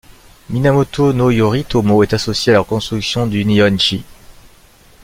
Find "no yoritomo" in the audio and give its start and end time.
1.13-2.01